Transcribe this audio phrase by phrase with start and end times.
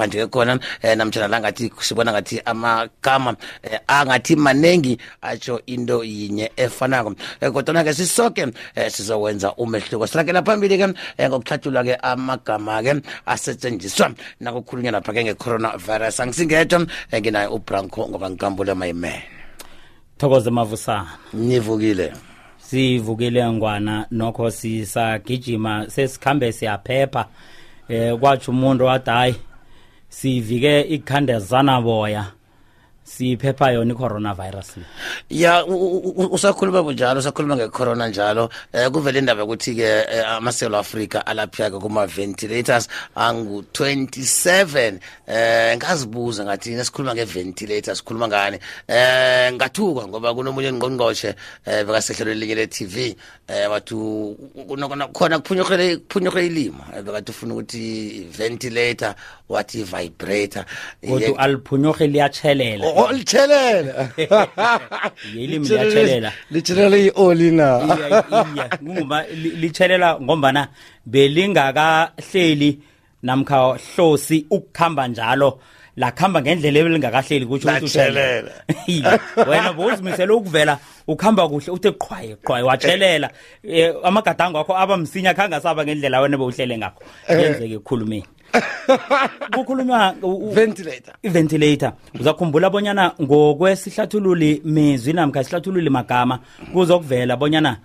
[0.00, 6.50] kuphandleke khona eh, namtshana la ngathi sibona ngathi amagama eh, angathi manengi atsho into yinye
[6.56, 7.14] efanako.
[7.40, 10.06] Eh, kodwana-ke sisoke eh, sizowenza umehluko.
[10.06, 16.20] Silakela phambili-ke eh, ngokuhlathulwa-ke amagama-ke asetshenziswa nakukhulunywa lapha-ke nge-coronavirus.
[16.20, 19.22] Angisingedwa eh, nginaye ubranco ngoba ngikambule mayimene
[20.18, 21.08] thokoze mavusana.
[21.32, 22.12] Nivukile.
[22.58, 24.06] Sivukile ngwana.
[24.10, 27.26] Nokho sisagijima sesikhambe siyaphepha.
[27.88, 29.34] Eh kwathi umuntu wathi hayi
[30.10, 32.24] sivike ikhandezana boya.
[33.04, 34.70] Siphepha yona i-coronavirus
[35.30, 38.50] ya u- u- u- usakhuluma bunjalo usakhuluma nge-corona njalo.
[38.74, 42.88] Um kuvele indaba yokuthi-ke eh, amasewula afrika alaphiyake kuma-ventilators?
[43.16, 44.92] Angu-27
[45.28, 48.58] um ngazibuza ngathi nesikhuluma nge-ventilator sikhuluma ngani?
[48.88, 51.34] Um ngathuka ngoba kunomunye ngqongqoshe
[51.66, 53.16] um bekasehlelo elinye le-tv
[53.48, 59.14] um wathi u- u- khona kuphunyurhele kuphunyurhe ilimo eh, bekathi ufuna ukuthi ventilator
[59.48, 60.64] wathi vibrator
[61.08, 64.08] kodwa aliphunyurhe liyatshelela Litshelela
[65.34, 66.32] Yilimi liyatshelela.
[66.50, 67.68] litshelela i-oli na.
[68.78, 70.68] Kungoba li- litshelela ngombana
[71.06, 72.78] belingakahleli
[73.22, 75.60] namkha hlosi ukukhamba njalo
[75.96, 77.68] lakhamba ngendlela ebelingakahleli kutsho.
[78.86, 79.18] Iya.
[79.48, 83.30] wena bowuzimisele ukuvela ukhamba kuhle uthe qhwaye qhwaye watshelela
[83.64, 88.24] Eh, amagadango akho aba msinya khange asaba ngendlela wena bewuhlele ngakho yenzeke ekhulumeni
[90.22, 91.14] u- ventilator.
[91.22, 91.92] I-ventilator.
[92.20, 96.38] Uzakhumbula bonyana ngokwesihlathululi mizwi namkha sihlathululi magama
[96.72, 97.76] kuzokuvela bonyana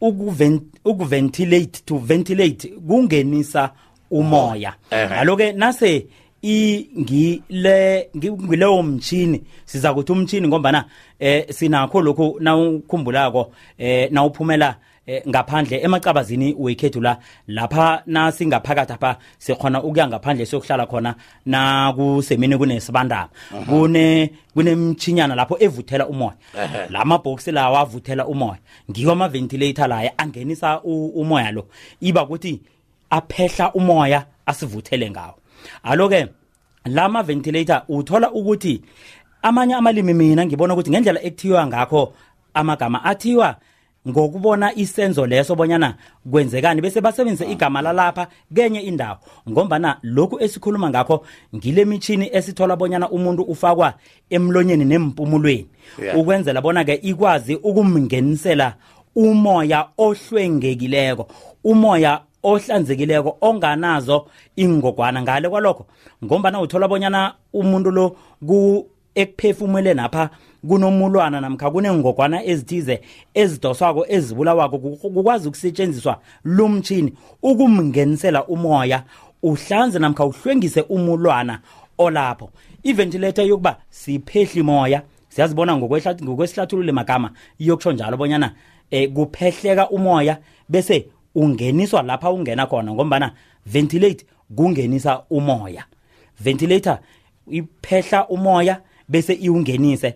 [0.00, 3.70] ukuven- ukuventilate to ventilate kungenisa
[4.10, 4.74] umoya.
[4.90, 6.06] Alo-ke nase
[6.42, 10.84] ingile ngi- ngileyo mtshini siza kuthi umtshini ngombana
[11.18, 14.76] eh sinakho lokhu nawukhumbulako eh nawuphumela
[15.28, 21.14] ngaphandle emacabazini wekhethu la lapha nasingaphakathi apha sikhona ukuya ngaphandle siyokuhlala khona
[21.46, 23.28] nakusemini kunesibandaba.
[23.68, 26.34] Kune kunemtshinyana lapho evuthela umoya.
[26.90, 28.58] La mabhokisi lawa avuthela umoya.
[28.90, 31.68] Ngiwo ama-ventilator laya angenisa umoya lo.
[32.00, 32.60] Iba kuthi
[33.10, 35.34] aphehla umoya asivuthele ngawo.
[35.82, 36.28] Alo-ke
[36.84, 38.82] la ma-ventilator uthola ukuthi
[39.42, 42.12] amanye amalimi mina ngibona ukuthi ngendlela ekuthiwa ngakho
[42.54, 43.56] amagama athiwa
[44.08, 45.94] ngokubona isenzo leso bonyana
[46.30, 49.18] kwenzekani bese basebenzise igama lalapha kenye indawo.
[49.50, 51.24] Ngombana lokhu esikhuluma ngakho
[51.54, 53.94] ngile mitshini esithola bonyana umuntu ufakwa
[54.30, 55.66] emlonyeni nempumulweni
[56.16, 58.74] ukwenzela bona-ke ikwazi ukumngenisela
[59.16, 61.28] umoya ohlwengekileko
[61.64, 64.26] umoya ohlanzekileko onganazo
[64.56, 65.86] ingogwana ngale kwalokho.
[66.24, 68.16] Ngombana uthola bonyana umuntu lo
[68.46, 70.30] ku ekuphefumuleni apha
[70.68, 73.00] kunomulwana namkha kunengogwana ezithize
[73.34, 79.02] ezidoswako ezibulawako ku- kukwazi ukusetshenziswa lo mtshini ukumngenisela umoya.
[79.42, 81.60] Uhlanze namkha uhlwengise umulwana
[81.98, 82.50] olapho.
[82.82, 88.52] Iventilator yokuba siphehla imoya siyazibona ngokwehla- ngokwesihlathulule magama iyokusho njalo bonyana
[88.90, 93.32] eh kuphehleka umoya bese ungeniswa lapha ungena khona ngombana
[93.66, 94.26] ventilate
[94.56, 95.84] kungenisa umoya.
[96.40, 96.98] Ventilator
[97.50, 100.14] iphehla umoya bese iwungenise.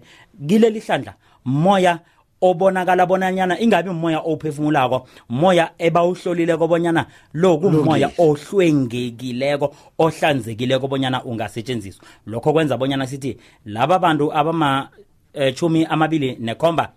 [0.48, 2.00] Kileli hlandla moya
[2.43, 12.53] obonakala bonanyana ingabi umoya ophefumulako moya ebawuhlolileko bonyana lo kumoya ohlwengekileko ohlanzekileko bonyana ungasetshenziswa lokho
[12.53, 14.88] kwenza bonyana sithi laba bantu abama
[15.32, 16.93] eh, chumi amabili nekhomba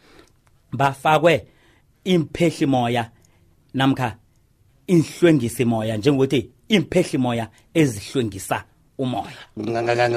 [0.74, 1.46] bafakwe
[2.04, 3.10] imphehli moya
[3.74, 4.16] namkha
[4.88, 8.64] inhlwengisi moya njengokuthi imphehli moya ezihlwengisa
[8.98, 9.38] umoya.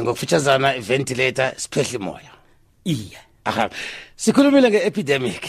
[0.02, 2.37] Ngokufitshazana i-ventilator siphehla imoya
[2.84, 3.18] iye.
[3.44, 3.70] Aha.
[4.16, 5.44] Sikhulumile nge-epidemic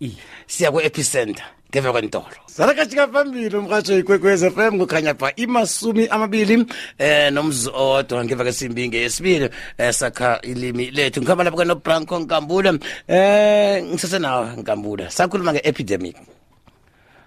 [0.00, 0.18] iye.
[0.46, 6.66] Siya ku-epicenter ngeve kwentolo salakajika phambili umrhatsho ikwekwez f m kukhanya pha imasumi amabili
[6.98, 11.20] eh nomzu owodwa ngeva kesimbi ngeyesibili eh sakha ilimi lethu.
[11.20, 12.78] Ngikhamba lapha kanobranco nkambule
[13.08, 15.10] eh ngisasenawe nkambule.
[15.10, 16.16] Sakhuluma nge-epidemic.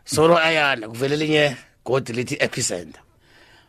[0.06, 3.02] Solo ayana kuvele linye godi lithi epicenter.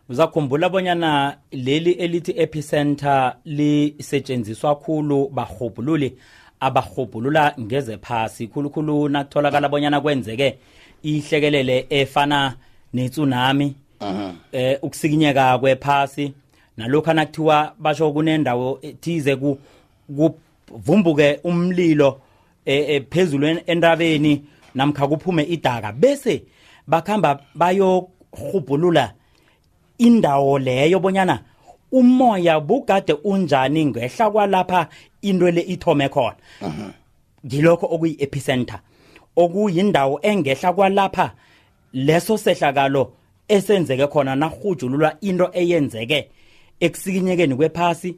[0.09, 6.15] Uzakhumbula bonyana leli elithi epicenter lisetshenziswa khulu bahobhululi
[6.61, 8.47] abahobhulula ngeze phasi.
[8.49, 10.59] Khulukhulu nakutholakala bonyana kwenzeke
[11.03, 12.55] ihlekelele efana
[12.95, 13.75] netsunami
[14.53, 16.33] eh ukusikinyeka kwephasi
[16.77, 19.59] nalokho nakuthiwa basho kunendawo ethize ku
[20.17, 22.21] kuvumbuke umlilo
[22.65, 24.45] eh, eh, en- entabeni
[24.75, 25.93] namkha kuphume idaka.
[25.93, 26.43] Bese
[26.87, 29.13] bakhamba bayohubhulula
[29.99, 31.41] indawo leyo bonyana
[31.93, 34.89] umoya bugade unjani ngehla kwalapha
[35.23, 36.37] into le ithome khona.
[37.47, 38.81] Ngilokho okuyi-epicenter.
[39.37, 41.33] Okuyindawo engehla kwalapha
[41.93, 43.13] leso sehlakalo
[43.49, 46.29] esenzeke khona nahujululwa into eyenzeke
[46.81, 48.17] ekusikinyekeni kwephasi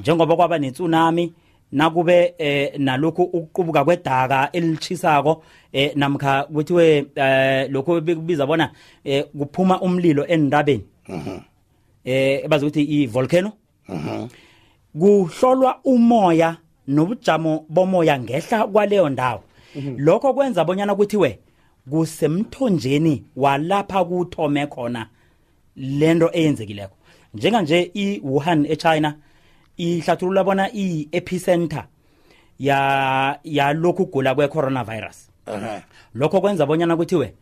[0.00, 1.32] njengoba kwaba netsunami
[1.72, 5.42] nakube eh nalokhu ukuqubuka kwedaka elitshisako
[5.72, 8.70] eh namkha kuthiwe eh lokho bekubiza bona
[9.04, 10.84] eh kuphuma umlilo entabeni
[12.04, 13.52] eh ebazi ukuthi i volcano
[14.98, 16.56] kuhlolwa umoya
[16.86, 19.42] nobujamo bomoya ngehla kwaleyo ndawo.
[19.96, 21.38] Lokho kwenza bonyana kuthiwe
[21.90, 25.06] kusemthonjeni walapha kuthome khona
[25.76, 26.96] lento eyenzekileko.
[27.34, 29.14] Njenganje i-Wuhan eChina
[29.76, 31.86] ihlathulula bona i-epicenter
[32.58, 35.30] ya yalokhu kugula kwe-coronavirus.
[36.14, 37.34] Lokho kwenza bonyana kuthiwe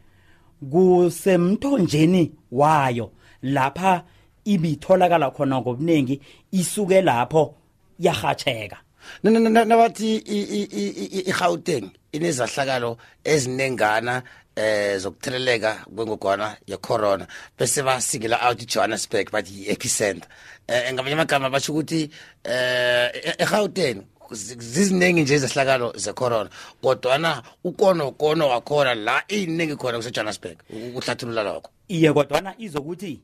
[0.71, 3.11] kusemthonjeni wayo
[3.43, 4.05] lapha
[4.45, 6.21] ibitholakala khona ngobuningi
[6.53, 7.55] isuke lapho
[7.99, 8.77] yahatsheka
[9.23, 14.23] Na- na- na- nabathi i-Gauteng inezahlakalo ezinengana
[14.57, 17.27] eh zokutheleleka kwengogwana ye-corona
[17.59, 20.29] bese basingela out ijohannesburg bathi yi-epicenter.
[20.69, 22.11] Um ngamanye amagama basho ukuthi
[22.45, 24.03] um egauteng
[24.33, 26.51] ziziningi nje izehlakalo ze-corona
[26.83, 31.71] kodwana ukonokono wakhona la iyiningi khona kusejohannesburg ukuhlathulula lokho.
[31.89, 33.21] Iye kodwana izokuthi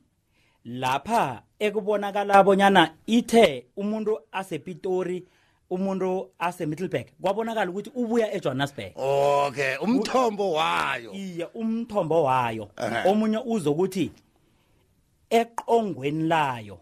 [0.65, 5.25] lapha ekubonakala bonyana ithe umuntu asepitori
[5.69, 11.11] umuntu ase-middleburg kwabonakala ukuthi ubuya ejohannesburg okay umthombo wayo.
[11.11, 12.69] Iye umthombo wayo.
[13.05, 14.11] Omunye uzokuthi
[15.29, 16.79] eqongweni layo.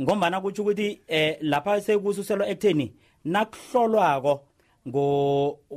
[0.00, 2.92] Ngombana kutsho ukuthi eh lapha sekususelwa ekutheni
[3.24, 4.44] nakuhlolwako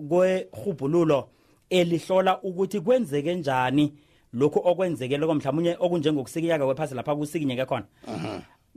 [0.10, 1.30] kwehubhululo
[1.70, 3.94] elihlola ukuthi kwenzeke njani
[4.34, 7.86] lokhu okwenzekeleko mhlawumnye okunjengokusikiyaka kwephasi lapha kusikinyeke khona.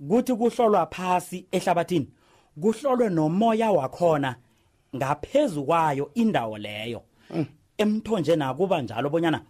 [0.08, 2.08] Kuthi kuhlolwa phasi ehlabathini
[2.60, 4.36] kuhlolwe nomoya wakhona
[4.96, 7.02] ngaphezu kwayo indawo leyo.
[7.78, 9.42] Emthonje nakuba njalo bonyana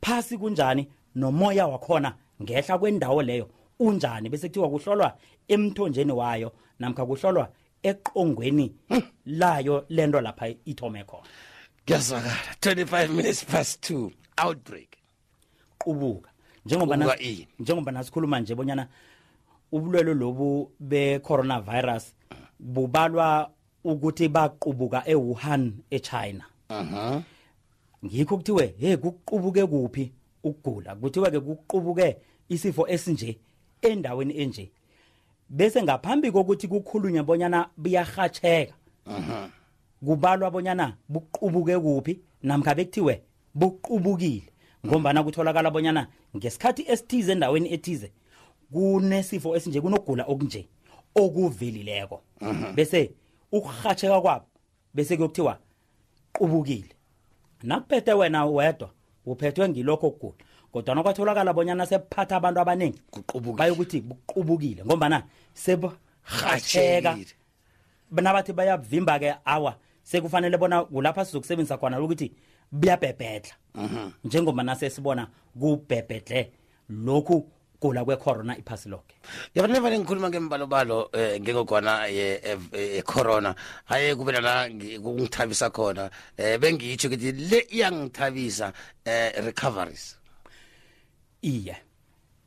[0.00, 3.50] phasi kunjani nomoya wakhona ngehla kwendawo leyo.
[3.78, 4.28] Unjani?
[4.28, 5.16] Bese kuthiwa kuhlolwa
[5.48, 7.48] emthonjeni wayo namkha kuhlolwa
[7.82, 8.74] eqongweni
[9.26, 11.22] layo lento lapha ithome khona.
[11.86, 12.36] Kuyazwakala.
[12.60, 14.10] 25 minutes past 2
[14.44, 14.88] outbreak.
[15.78, 16.30] Qubuka
[16.66, 17.16] njengoba
[17.58, 18.88] njengoba nasikhuluma nje bonyana
[19.72, 22.14] ubulwelo lobu be-coronavirus
[22.58, 23.50] bubalwa
[23.84, 26.44] ukuthi baqubuka e-wuhan echina.
[28.04, 30.12] Ngikho kuthiwe hey kuqubuke kuphi
[30.44, 30.94] ukugula?
[30.94, 32.16] Kuthiwe-ke kuqubuke
[32.48, 33.38] isifo esinje
[33.82, 34.70] endaweni enje.
[35.48, 38.74] Bese ngaphambi kokuthi kukhulunywe bonyana buyahatsheka
[40.04, 43.22] kubalwa bonyana buqubuke kuphi namkha bekuthiwe
[43.54, 44.52] buqubukile
[44.86, 46.06] ngombana kutholakala bonyana
[46.36, 48.12] ngesikhathi esithize endaweni ethize
[48.72, 50.68] kunesifo esinje kunokugula okunje
[51.14, 52.22] okuvelileko.
[52.74, 53.10] Bese
[53.52, 54.46] ukuhatsheka kwabo
[54.94, 55.58] bese kuyokuthiwa
[56.32, 56.94] qubukile.
[57.62, 58.90] Nakuphethe wena wedwa
[59.26, 63.00] uphethwe ngilokho kugula kodwa kwatholakala bonyana sephatha abantu abaningi
[63.56, 65.22] bayokuthi buqubukile ngombana
[65.54, 67.34] sebuhatsheka Hatshekile.
[68.10, 72.32] nabathi bayavimba ke awa sekufanele bona kulapha sizokusebenzisa khona ukuthi
[72.72, 73.54] buyabhebhedla
[74.24, 75.28] njengoba nasesibona
[75.60, 76.50] kubhebhedle
[76.88, 77.48] lokhu
[77.80, 79.14] gula kwe-corona iphasi lonke
[79.54, 83.54] yafanele vane ngikhuluma ngembalobalo um ngengogwana ye-corona
[83.84, 86.10] haye kube nala ngi- kungithabisa khona.
[86.38, 88.72] Um bengitsho ukuthi le iyangithabisa
[89.06, 90.16] um recoveries.
[91.42, 91.76] Iye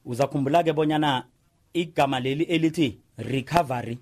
[0.06, 1.26] uzakhumbula ke bonyana
[1.74, 4.00] igama leli elithi recovery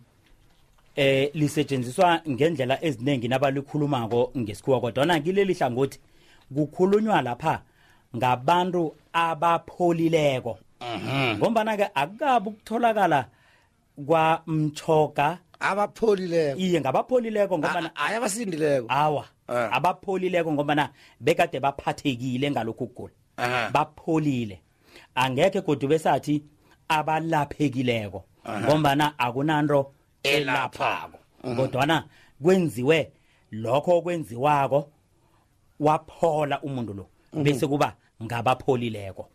[0.96, 6.00] eh lisetshenziswa ngendlela eziningi nabalikhulumako ngesikhuwa kodwa kileli hlangothi
[6.56, 7.62] kukhulunywa lapha
[8.16, 10.58] ngabantu abapholileko.
[11.38, 13.26] Ngombana ke akukabi ukutholakala
[14.06, 16.60] kwamchoga abapholileko.
[16.60, 19.70] Iye ngabapholileko ngombana hayi abasindileko awa Eh.
[19.72, 20.90] abapholileko ngombana
[21.20, 23.70] bekade baphathekile ngalokhu kugula Aha.
[23.70, 24.60] bapholile.
[25.16, 26.44] Angekhe kodwa besathi
[26.90, 28.24] abalaphekileko
[28.60, 29.92] ngombana akunanto
[30.24, 31.18] elaphako.
[31.56, 32.04] Kodwana
[32.44, 33.12] kwenziwe
[33.52, 34.90] lokho okwenziwako.
[35.80, 39.30] Waphola umuntu lo bese kuba ngabapholileko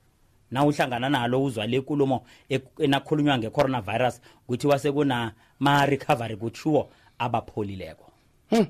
[0.50, 8.08] na uhlangana nalo uzwa lekulumo ek- enakhulunywa nge-coronavirus kuthiwa sekunama-recovery kutshiwo abapholileko
[8.52, 8.66] Hmm.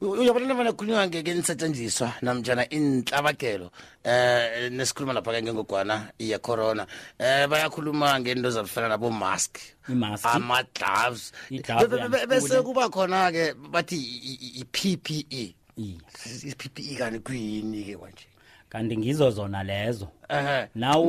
[0.00, 3.68] uyabona vane khulunywa ngenisetshenziswa namtshana inhlabakelo
[4.04, 6.86] eh nesikhuluma lapha-ke ngengogwana ye-corona
[7.18, 9.58] eh bayakhuluma ngento zafana nabo-mask
[9.92, 10.24] Imask.
[10.26, 12.64] ama-gloves I-glove Be- be- be- bese yamkhulu.
[12.64, 15.54] kuba khona-ke bathi i- i- i-ppe Iye.
[15.76, 18.26] I-ppe kani kuyini-ke kwanje?
[18.68, 20.08] Kanti ngizo zona lezo.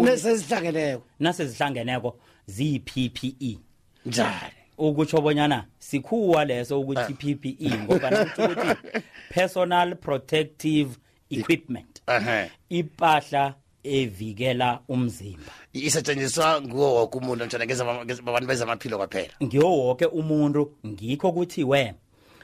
[0.04, 2.20] Nesezihlangeneko nasezihlangeneko.
[2.48, 3.58] Ziyi-ppe
[4.06, 4.54] njani?
[4.78, 9.02] Ukutsho bonyana sikhuwa leso ukuthi ppe ngoba nakutsho ukuthi
[9.34, 10.98] personal protective
[11.30, 12.02] equipment.
[12.08, 12.52] Ehe.
[12.70, 15.52] Impahla evikela umzimba.
[15.74, 17.64] Isetshenziswa nguwo wonke umuntu njalo
[18.20, 19.34] abantu bezamaphilo kwaphela.
[19.44, 21.94] Ngiwo wonke umuntu ngikho kuthiwe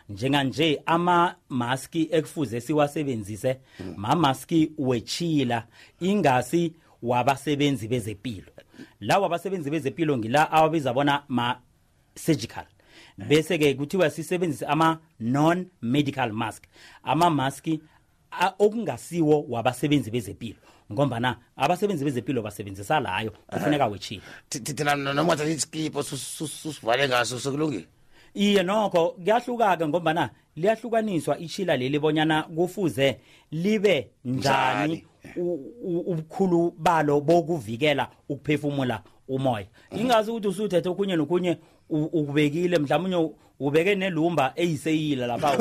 [0.10, 3.58] njenganje amamaski ekufuze siwasebenzise
[3.96, 5.68] mamaski wechila
[6.00, 8.52] ingasi wabasebenzi bezempilo
[9.02, 12.66] lawo abasebenzi bezempilo ngila awabiza bona ma-surgical.
[13.20, 13.28] Eh.
[13.28, 16.64] Bese-ke kuthiwa sisebenzise ama-non-medical mask.
[17.04, 17.82] Amamaski
[18.60, 20.58] okungasiwo wabasebenzi bezempilo
[20.92, 23.92] ngombana abasebenzi bezempilo basebenzisa layo kufuneka eh.
[23.92, 24.22] wechile.
[24.50, 27.88] Thina noma thatha isikipho susivale ngaso sekulungile
[28.34, 33.18] iye nokho kuyahluka-ke ngombana liyahlukaniswa ichila leli bonyana kufuze
[33.52, 35.06] libe njani
[35.84, 39.66] ubukhulu balo bokuvikela ukuphefumula umoya.
[39.96, 41.58] Ingazi ukuthi usuthethe okunye nokunye
[41.90, 45.54] ukubekile mhlawumbe ubeke nelumba eyiseyila lapha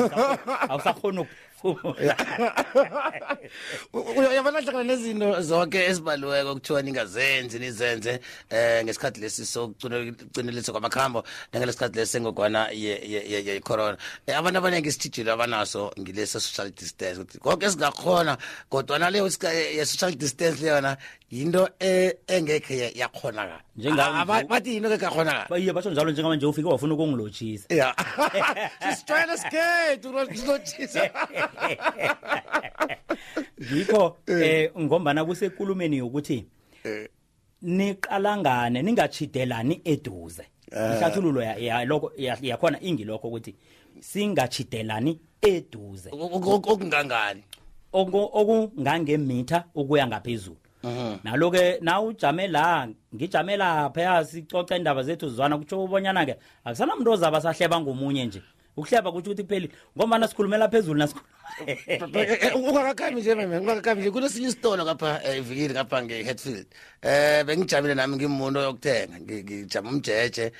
[0.67, 1.25] awusa-
[1.63, 3.49] awusakhoni
[3.93, 11.95] ukuphefumula uyabona hlangana nezinto zonke ezibaliweko kuthiwa ningazenzi nizenze eh ngesikhathi lesi sokucinelisa kwamakhambo nangalesikhathi
[11.99, 18.37] lesi sengogwana ye-corona Eh, abantu abaningi isithijilo abanaso ngilesi social distance ukuthi konke esingakhona
[18.69, 20.97] kodwana leyo sika- ye-social distance leyona
[21.31, 25.89] yinto e- engekhe ya- yakhonakala Njengayo Ah, aba- nje- bathi yinto engekhe yakhonakala iye basho
[25.89, 27.95] njalo njengamanje ufike wafuna ukungilotshisa ya
[28.89, 31.09] sisijwayele sikhethu silotshisa
[33.71, 34.71] ngikho eh.
[34.79, 36.45] ngombana kusekulumeni ukuthi
[36.83, 37.07] Eh.
[37.61, 40.43] niqalangane ningachidelani eduze.
[40.71, 43.55] Ihlathululo ya- yalokho ya- yakhona ingilokho ukuthi
[43.99, 46.09] singachidelani eduze.
[46.11, 47.43] Okungangani?
[47.93, 50.57] Oku- okungangemitha ukuya ngaphezulu.
[51.23, 57.41] Nalo-ke na ujame la ngijame lapha sicoca indaba zethu zizwana kutsho ubonyana ke akusanamntu ozaba
[57.41, 58.41] sahleba ngomunye nje.
[58.77, 61.29] Ukuhleba kutsho ukuthi kupheli ngombana sikhulumela phezulu nasikhuluma
[62.55, 66.65] ungakakhambi nje meme ungakakhambi nje kunesinye isitolo ngapha eh, evikini ngapha nge-hetfield
[67.03, 70.51] um bengijamile nami ngimuntu oyokuthenga ngi- ngijama umjeje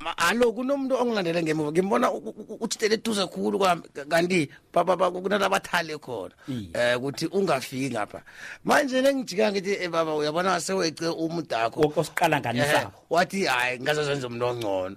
[0.00, 4.84] Ma- alo kunomuntu ongilandele ngemuva ngimbona u- u- u- uthitele eduze khulu kwami kanti ba-
[4.84, 6.96] ba- ba- kunalabathale khona Iye.
[6.96, 8.22] um ukuthi ungafiki ngapha
[8.64, 14.46] manje nengijika ngithi "Eh, baba uyabona sewece umudakho O- osiqalanganisako Eh, wathi hayi ngazozenza umuntu
[14.46, 14.96] ongcono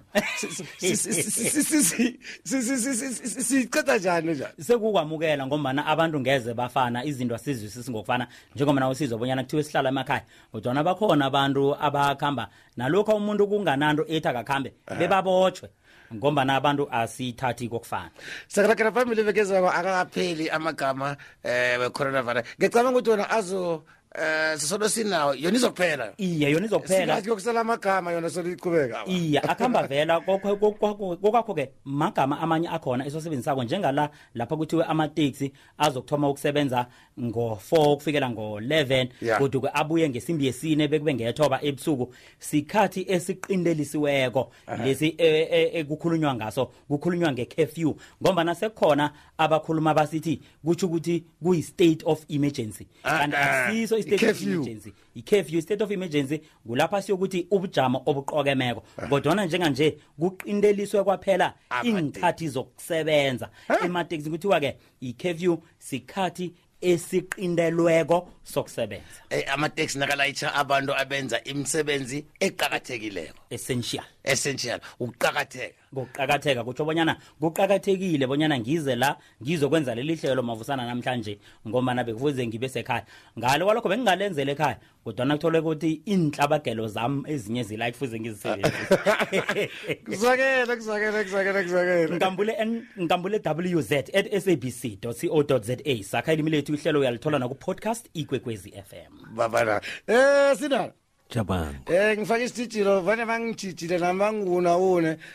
[2.44, 8.26] siceda njani njani sekukwamukela ngombana abantu ngeze bafana izinto asizwisisi ngokufana.
[8.54, 14.28] Njengoba nawe sizwa bonyana kuthiwe sihlala emakhaya kodwana bakhona abantu abakhamba nalokhu umuntu kungananto ethi
[14.28, 15.68] akakhambe bebabotshwe
[16.14, 18.10] ngombana abantu asithathi kokufana.
[18.48, 22.44] Sakalakela phambili bekezako akakapheli amagama eh we-coronavirus.
[22.58, 23.82] Ngicabanga ukuthi wona azo
[24.16, 26.12] eh sisolo sinawo yona izokuphela.
[26.18, 27.00] Iye yona izokuphela.
[27.00, 34.56] Singathi yokusala amagama yona soliqhubeka iya akuhamba vela kokakho-ke magama amanye akhona esiwasebenzisako njengala lapha
[34.56, 36.86] kuthiwe amateksi azokuthoma ukusebenza
[37.20, 39.38] ngo-4 kufikela ngo-11 Yeah.
[39.40, 42.14] kodwa-ke abuye ngesimbi yesine bekube ngethoba ebusuku.
[42.38, 44.52] Sikhathi esiqindelisiweko
[44.84, 47.94] lesi eh, eh, ekukhulunywa ngaso kukhulunywa nge-curfew.
[48.22, 52.86] Ngombana sekukhona abakhuluma basithi kutsho ukuthi kuyi-state of emergency.
[53.04, 54.92] Ah, kanti ah, asiso i-state of emergency.
[55.14, 58.82] I-curfew state of emergency kulapha siyokuthi ubujamo obuqokemeko.
[59.08, 61.54] Kodwana njenganje kuqindeliswe kwaphela
[61.84, 63.50] iinkhathi zokusebenza.
[63.84, 66.52] Emateksi kuthiwa-ke i-curfew sikhathi
[66.82, 69.22] esiqindelweko sokusebenza.
[69.30, 73.38] Eh amateksi nakalayitsha abantu abenza imisebenzi eqakathekileko.
[73.50, 74.04] Essential.
[74.24, 74.80] Essential.
[75.00, 75.74] Ukuqakatheka.
[75.96, 81.38] Ngokuqakatheka kutsho bonyana kuqakathekile bonyana ngize la ngizokwenza leli hlelo mavusana namhlanje
[81.68, 83.04] ngomana bekufuze ngibe sekhaya.
[83.38, 89.70] Ngalo kwalokho bengingalenzela ekhaya kodwana kuthole ukuthi inhlabagelo zami ezinye zila kufuze ngizisebenzise.
[90.06, 92.16] Kuzwakele kuzwakele kuzwakele kuzwakele.
[92.16, 93.40] Nkambule N- nkambule
[93.74, 95.12] wz at sabc co
[95.58, 100.92] za sakha ilimi lethu ihlelo uyalithola nakupodcast ikwekwezi fm babana eh sinalo
[101.30, 101.74] Jabang.
[101.90, 104.76] Eh ngifake isithijilo vane bangijijile namanguna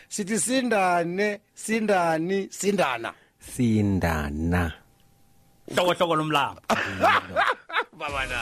[0.08, 4.72] sithi sindane sindani sindana Sindana.
[5.74, 6.60] hlokohloko lomlambo
[7.98, 8.38] babana